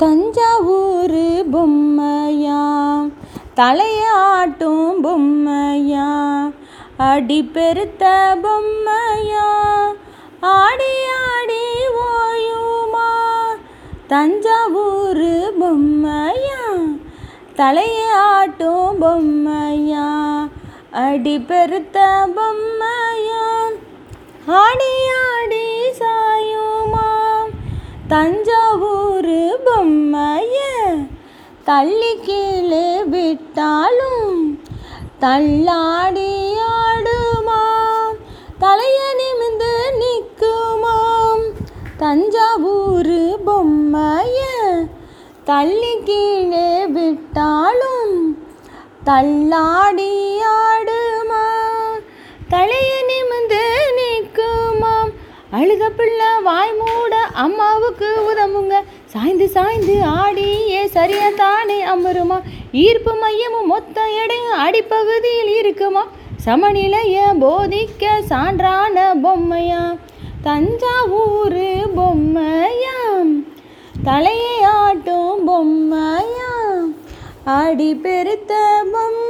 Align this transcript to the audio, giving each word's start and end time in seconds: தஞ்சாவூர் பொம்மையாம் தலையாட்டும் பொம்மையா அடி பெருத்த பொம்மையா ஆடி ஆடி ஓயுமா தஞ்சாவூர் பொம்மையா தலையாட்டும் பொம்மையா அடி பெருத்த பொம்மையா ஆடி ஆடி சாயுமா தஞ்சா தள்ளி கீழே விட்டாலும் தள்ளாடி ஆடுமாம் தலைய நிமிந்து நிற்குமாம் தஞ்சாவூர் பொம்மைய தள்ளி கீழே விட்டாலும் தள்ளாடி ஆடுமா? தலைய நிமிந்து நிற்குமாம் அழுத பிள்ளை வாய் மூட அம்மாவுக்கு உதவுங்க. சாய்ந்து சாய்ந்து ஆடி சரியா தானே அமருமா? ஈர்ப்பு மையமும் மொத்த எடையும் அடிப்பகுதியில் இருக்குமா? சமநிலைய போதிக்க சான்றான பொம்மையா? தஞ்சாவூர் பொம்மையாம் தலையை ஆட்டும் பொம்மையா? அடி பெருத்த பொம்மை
தஞ்சாவூர் 0.00 1.20
பொம்மையாம் 1.52 3.08
தலையாட்டும் 3.58 4.96
பொம்மையா 5.04 6.06
அடி 7.06 7.38
பெருத்த 7.54 8.04
பொம்மையா 8.44 9.46
ஆடி 10.54 10.90
ஆடி 11.26 11.62
ஓயுமா 12.06 13.08
தஞ்சாவூர் 14.12 15.24
பொம்மையா 15.60 16.64
தலையாட்டும் 17.60 18.98
பொம்மையா 19.02 20.08
அடி 21.04 21.36
பெருத்த 21.48 21.98
பொம்மையா 22.36 23.46
ஆடி 24.58 24.92
ஆடி 25.24 25.64
சாயுமா 26.00 27.08
தஞ்சா 28.08 28.63
தள்ளி 31.66 32.12
கீழே 32.26 32.86
விட்டாலும் 33.04 34.40
தள்ளாடி 35.18 36.32
ஆடுமாம் 36.78 38.16
தலைய 38.58 39.00
நிமிந்து 39.20 39.70
நிற்குமாம் 40.00 41.44
தஞ்சாவூர் 41.96 43.14
பொம்மைய 43.46 44.40
தள்ளி 45.44 45.94
கீழே 46.04 46.68
விட்டாலும் 46.88 48.16
தள்ளாடி 49.04 50.12
ஆடுமா? 50.58 51.44
தலைய 52.48 52.92
நிமிந்து 53.10 53.62
நிற்குமாம் 53.96 55.12
அழுத 55.50 55.90
பிள்ளை 55.90 56.30
வாய் 56.42 56.74
மூட 56.74 57.14
அம்மாவுக்கு 57.36 58.08
உதவுங்க. 58.30 58.74
சாய்ந்து 59.06 59.48
சாய்ந்து 59.48 59.96
ஆடி 60.16 60.43
சரியா 60.94 61.28
தானே 61.36 61.78
அமருமா? 61.84 62.38
ஈர்ப்பு 62.72 63.12
மையமும் 63.14 63.66
மொத்த 63.66 64.06
எடையும் 64.22 64.58
அடிப்பகுதியில் 64.58 65.52
இருக்குமா? 65.56 66.02
சமநிலைய 66.44 67.16
போதிக்க 67.40 68.04
சான்றான 68.28 68.96
பொம்மையா? 69.24 69.82
தஞ்சாவூர் 70.42 71.62
பொம்மையாம் 71.96 73.32
தலையை 74.04 74.56
ஆட்டும் 74.62 75.42
பொம்மையா? 75.48 76.52
அடி 77.58 77.94
பெருத்த 77.94 78.52
பொம்மை 78.92 79.23